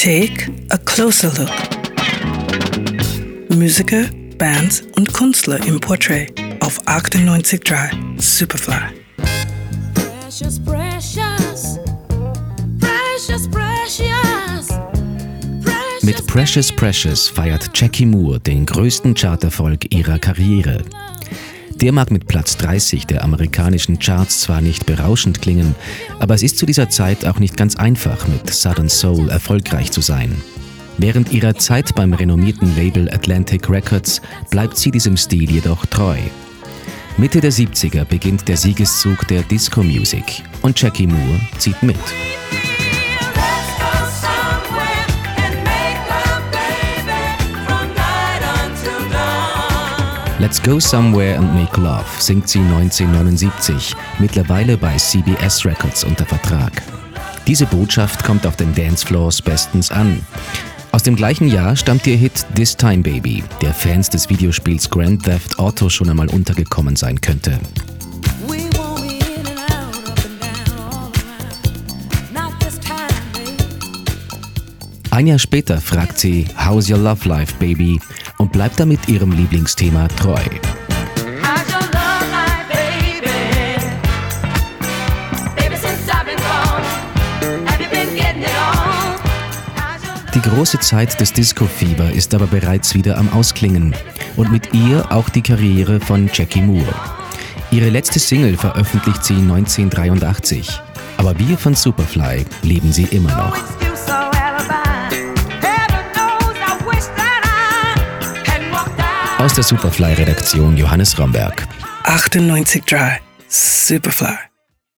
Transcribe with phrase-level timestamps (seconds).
[0.00, 1.50] Take a closer look.
[3.50, 4.04] Musiker,
[4.38, 8.74] Bands und Künstler im Portrait auf 98.3 Superfly.
[9.94, 11.78] Precious, precious,
[12.78, 14.68] precious, precious.
[16.02, 20.84] Mit Precious Precious feiert Jackie Moore den größten Charterfolg ihrer Karriere.
[21.80, 25.76] Der mag mit Platz 30 der amerikanischen Charts zwar nicht berauschend klingen,
[26.18, 30.00] aber es ist zu dieser Zeit auch nicht ganz einfach, mit Southern Soul erfolgreich zu
[30.00, 30.42] sein.
[30.96, 34.20] Während ihrer Zeit beim renommierten Label Atlantic Records
[34.50, 36.18] bleibt sie diesem Stil jedoch treu.
[37.16, 41.96] Mitte der 70er beginnt der Siegeszug der Disco Music und Jackie Moore zieht mit.
[50.40, 56.80] Let's Go Somewhere and Make Love singt sie 1979, mittlerweile bei CBS Records unter Vertrag.
[57.48, 60.24] Diese Botschaft kommt auf den Dancefloors bestens an.
[60.92, 65.24] Aus dem gleichen Jahr stammt ihr Hit This Time Baby, der Fans des Videospiels Grand
[65.24, 67.58] Theft Auto schon einmal untergekommen sein könnte.
[75.18, 77.98] Ein Jahr später fragt sie How's Your Love Life, Baby?
[78.36, 80.38] und bleibt damit ihrem Lieblingsthema treu.
[90.34, 93.96] Die große Zeit des Disco-Fieber ist aber bereits wieder am Ausklingen
[94.36, 96.94] und mit ihr auch die Karriere von Jackie Moore.
[97.72, 100.80] Ihre letzte Single veröffentlicht sie 1983,
[101.16, 103.87] aber wir von Superfly lieben sie immer noch.
[109.48, 111.66] Aus der Superfly-Redaktion Johannes Romberg.
[112.04, 113.16] 98.3
[113.48, 114.36] Superfly.